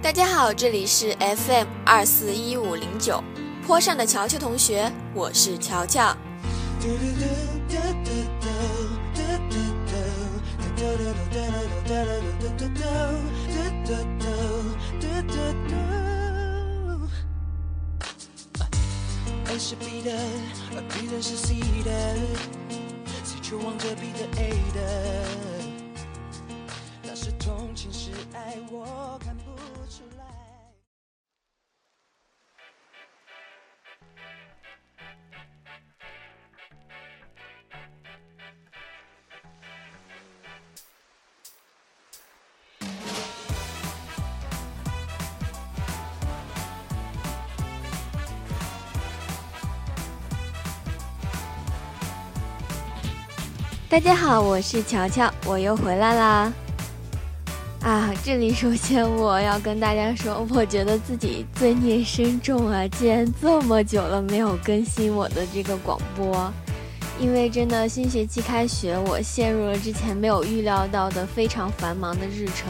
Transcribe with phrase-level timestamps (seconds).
[0.00, 3.20] 大家好，这里是 FM 二四一五零九，
[3.66, 6.16] 坡上的乔乔同学，我是乔乔。
[27.90, 29.67] 是，爱，我看不
[53.90, 56.52] 大家好，我是乔乔，我又回来啦！
[57.88, 66.52] 啊，这里首先我要跟大家说，我觉得自己罪孽深重啊，竟然这么久了没有更新我的这个广播，
[67.18, 72.68] 因为真的新学期开学，我陷入了之前没有预料到的非常繁忙的日程，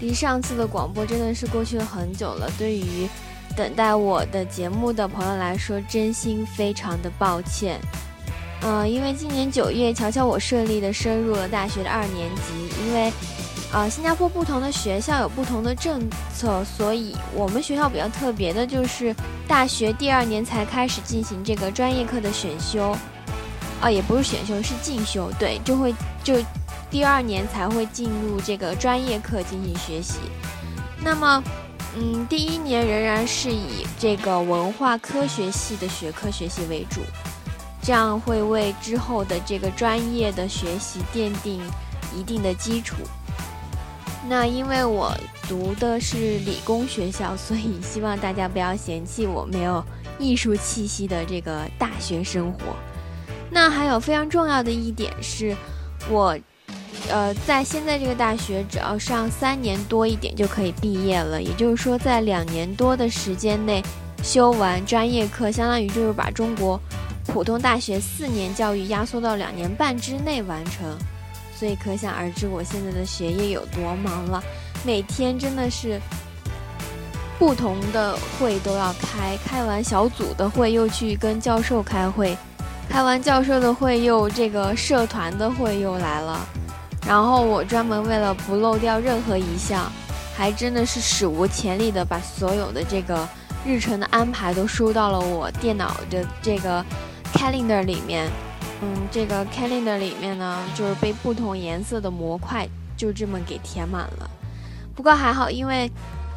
[0.00, 2.50] 离上次的广播真的是过去了很久了。
[2.56, 3.06] 对于
[3.54, 7.78] 等待我的节目的朋友来说，真心非常的抱歉。
[8.62, 12.42] 嗯，因为今年九月，乔乔我顺利的升入了大学的二年级。
[12.86, 13.12] 因为，
[13.70, 16.00] 啊，新加坡不同的学校有不同的政
[16.34, 19.14] 策，所以我们学校比较特别的就是
[19.46, 22.96] 大学第二年才开始进行这个专业课的选修，
[23.80, 25.94] 啊，也不是选修，是进修，对，就会
[26.24, 26.36] 就
[26.90, 30.14] 第二年才会进入这个专业课进行学习。
[31.04, 31.44] 那么，
[31.94, 37.02] 嗯，第一年仍然是以这个文化科学系的学科学习为主。
[37.82, 41.60] 这样会为之后的这个专业的学习奠定
[42.16, 42.96] 一定的基础。
[44.26, 45.14] 那因为我
[45.48, 49.84] 读的是理工学校，所以希望大家不要嫌弃我没有
[50.18, 52.58] 艺术气息的这个大学生活。
[53.50, 55.56] 那还有非常重要的一点是，
[56.10, 56.38] 我，
[57.08, 63.82] 呃，在现在这个大学只要上三年多一点就可以毕业了，也就是说在两年多的时间内
[64.22, 66.80] 修完专业课，相当于就是把中国。
[67.26, 70.98] 普通大学四年教育压缩到两年半之内完成，
[71.58, 74.42] 所以可想而知我现在的学业有多忙了。
[74.84, 76.00] 每天真的是
[77.38, 82.36] 不同的会都要开，开完小组的会又去跟教授开会，
[82.88, 86.46] 开完教授的会又这个社团的会又来了。
[87.06, 89.90] 然后我专门为了不漏掉任何一项，
[90.36, 93.28] 还真的是史无前例的把所有的这个
[93.64, 96.84] 日程的安排都输到了我电脑的这个。
[97.34, 98.26] Calendar 里面，
[98.80, 102.64] 嗯，这个 Calendar 里面呢，就是被不同颜色的模块
[102.96, 104.30] 就这么给填满了。
[104.94, 105.90] 不过还好，因为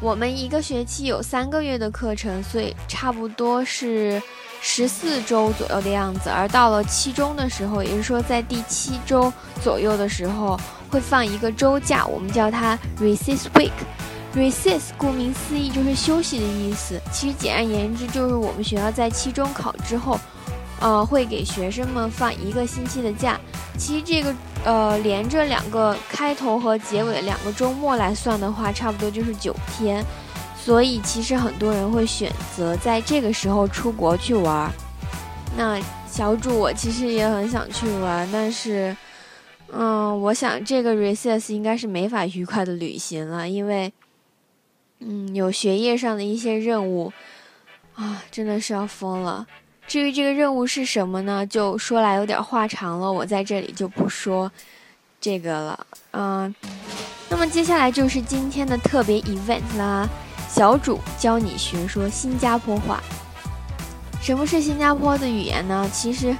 [0.00, 4.20] 我们一个学期有三个月的课程，所以差不多是
[4.60, 6.28] 十四周左右的样子。
[6.28, 10.58] 而到了期中的时候，也就是说在第七周左右的时候，
[10.90, 13.70] 会放一个周假，我们叫它 Recess Week。
[14.34, 17.00] Recess 顾名思义就是休息的意思。
[17.12, 20.18] 其实简而言之，就是我们学校在期中考之后。
[20.84, 23.40] 呃，会给学生们放一个星期的假。
[23.78, 24.34] 其实这个
[24.66, 30.04] 呃，连着两个开头和结尾两个周末来算的话，差不多就是九天。
[30.54, 34.70] 所以其实很多人会选择在这个时候出国去玩。
[35.56, 38.94] 那小主我其实也很想去玩，但是，
[39.72, 43.90] 嗯，我想这个 recess 应该是没法愉快的旅行了，因为，
[45.00, 47.10] 嗯，有学业上的一些任务，
[47.94, 49.46] 啊，真的是要疯了。
[49.86, 51.46] 至于这个任务是什么呢？
[51.46, 54.50] 就说来有点话长了，我在这里就不说
[55.20, 55.86] 这个了。
[56.12, 56.54] 嗯，
[57.28, 60.08] 那么接下来就是今天的特别 event 啦，
[60.48, 63.02] 小主教你学说新加坡话。
[64.20, 65.88] 什么是新加坡的语言呢？
[65.92, 66.34] 其实，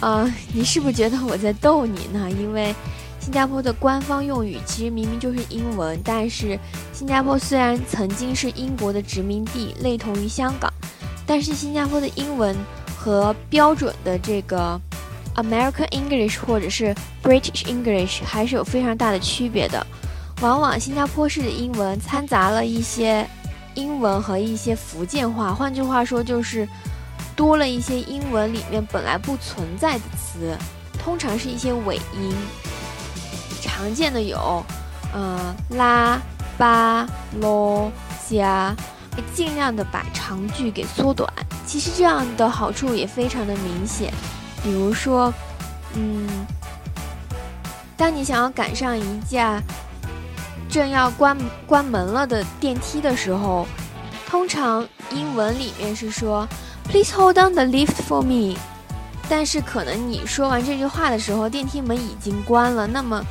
[0.00, 2.28] 呃，你是不是觉得我在逗你呢？
[2.30, 2.74] 因为
[3.20, 6.58] 新加坡的官方用语其实明明就是英文，但是
[6.92, 10.72] 新加坡虽然曾经是英国的殖民地，类同于香港。
[11.26, 12.56] 但是新加坡的英文
[12.96, 14.80] 和标准的这个
[15.34, 19.84] American English 或者是 British English 还是有非常大的区别的。
[20.40, 23.26] 往往新加坡式的英文掺杂了一些
[23.74, 26.68] 英文和一些福建话，换句话说就是
[27.34, 30.56] 多了一些英文里面本来不存在的词，
[31.02, 32.34] 通常是一些尾音。
[33.60, 34.64] 常见的有，
[35.12, 36.20] 呃，拉、
[36.56, 37.06] 巴、
[37.40, 37.90] 罗、
[38.28, 38.74] 加。
[39.34, 41.30] 尽量的把长句给缩短，
[41.66, 44.12] 其实这样的好处也非常的明显。
[44.62, 45.32] 比如说，
[45.94, 46.26] 嗯，
[47.96, 49.62] 当你想要赶上一架
[50.68, 51.36] 正要关
[51.66, 53.66] 关门了的电梯的时候，
[54.28, 56.46] 通常英文里面是说
[56.88, 58.58] “Please hold on the lift for me”，
[59.28, 63.22] 但是可能你说完这句话的时候，电梯门已经关了，那么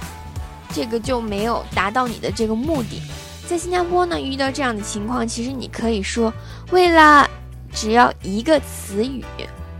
[0.73, 3.01] 这个就没有达到你的这个目的。
[3.47, 6.33] 在新加坡呢，遇到这样的情况，其实你可以说
[6.71, 7.29] 为了
[7.71, 9.23] 只要一个词语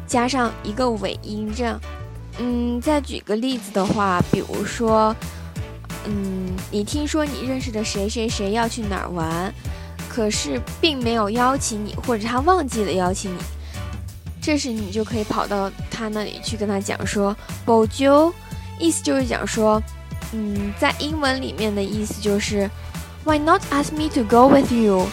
[0.06, 1.80] 加上一个尾音，这样。
[2.38, 5.16] 嗯，再举个例子的话，比如说。
[6.08, 9.52] 嗯，你听说你认识的谁谁谁要去哪儿玩，
[10.08, 13.40] 可是并没有邀请你，或者他忘记了邀请你，
[14.40, 17.36] 这时你就可以跑到他那里去跟他讲说
[17.66, 18.32] b 就，
[18.78, 19.82] 意思就是讲说，
[20.32, 22.70] 嗯，在英文里面的意思就是
[23.26, 25.08] Why not ask me to go with you？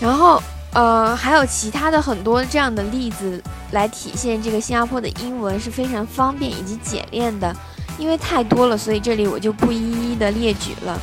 [0.00, 0.42] 然后，
[0.72, 3.42] 呃，还有其他的很多这样的例子
[3.72, 7.54] 来体现这个新加坡的英文是非常方便以及简练的。
[7.98, 10.98] 因为太多了，所以这里我就不一一的列举了。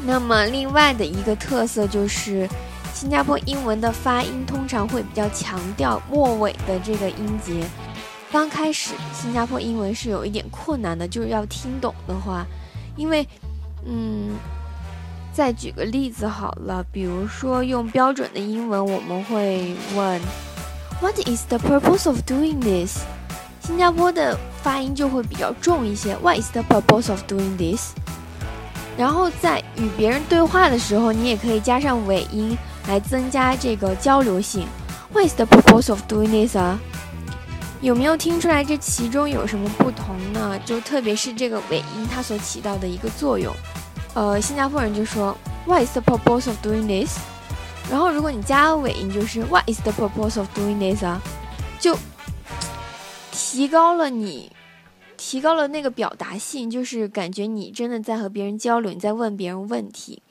[0.00, 2.48] 那么，另外的一个特色就是，
[2.94, 7.64] 新加坡英文的发音通常会比较强调末尾的这个音节。
[8.32, 12.46] 刚开始，新加坡英文是有一点困难的，就是要听懂的话，
[12.96, 13.28] 因为，
[13.86, 14.30] 嗯，
[15.34, 20.20] 再举个例子好了，比如说用标准的英文，我们会问
[21.00, 23.00] ，What is the purpose of doing this？
[23.60, 26.14] 新加坡的发音就会比较重一些。
[26.18, 27.94] What is the purpose of doing this？
[28.96, 32.56] 然后在与别人对话的时候，你也可以加上尾音
[32.86, 34.68] 来增加这个交流性。
[35.12, 36.56] What is the purpose of doing this？
[36.56, 36.78] 啊，
[37.80, 40.56] 有没有听出来这其中有什么不同呢？
[40.64, 43.52] 就特别是这个尾音它所起到的一个作用。
[44.14, 47.18] 呃，新加坡人就说 What is the purpose of doing this？
[47.90, 51.04] 然后如果你加尾音，就是 What is the purpose of doing this？
[51.04, 51.20] 啊，
[51.78, 51.96] 就。
[53.36, 54.50] 提高了你，
[55.16, 60.22] 提高了那个表达性，就是感觉你真的在和别人交流，你在问别人问题。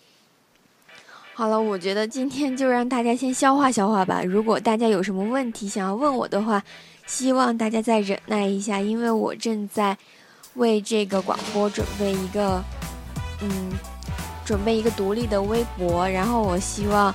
[1.34, 4.22] 好了，我觉得今天就让大家先消化消化吧。
[4.24, 6.62] 如果大家有什么问题想要问我的话，
[7.06, 9.98] 希望大家再忍耐一下，因为我正在
[10.56, 12.62] 为这个广播准备一个，
[13.44, 13.72] 嗯，
[14.44, 16.10] 准备一个独立的微博。
[16.10, 17.14] 然后我希望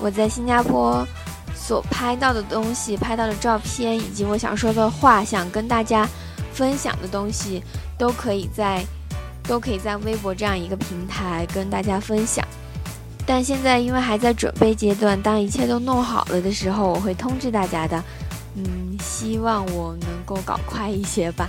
[0.00, 1.06] 我在新加坡。
[1.56, 6.06] 所拍到的东西、拍到的照片，以及我想说的话、想跟大家
[6.52, 7.62] 分享的东西，
[7.96, 8.84] 都可以在
[9.44, 12.46] 都可以在微博这样一个平台跟大家分享。
[13.24, 18.04] 但现在因为还在准备阶段，当一切都弄好了的时候，我会通知大家的。
[18.56, 21.48] 嗯，希望我能够搞快一些吧。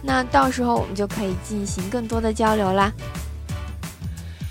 [0.00, 2.92] 那到时候我们就可以进行更多的交流啦。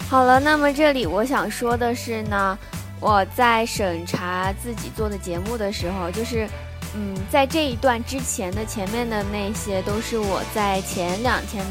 [0.10, 2.57] 好了，那么这里我想说的是呢。
[3.02, 6.48] 我在审查自己做的节目的时候，就是，
[6.96, 11.63] 嗯，在这一段之前的前面的那些都是我在前两天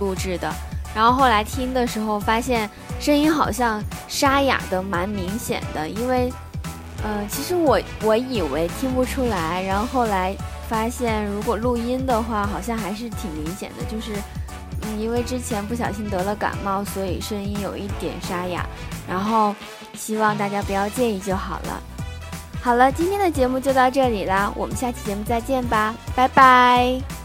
[0.00, 0.52] 录制的，
[0.94, 2.68] 然后后来听的时候发现
[2.98, 6.30] 声音好像沙哑的蛮明显的，因为，
[7.04, 10.34] 呃，其实我我以为听不出来，然后后来
[10.68, 14.12] 发现如果录音的话，好像还是挺明显的，就是，
[14.82, 18.64] 嗯因为之前不小心得了感冒，所以声音有一点沙哑，
[19.08, 19.54] 然后。
[19.92, 21.82] 希望大家不要介意就好了。
[22.62, 27.19] 好了，今天的节目就到这里啦，我们下期节目再见吧，拜拜。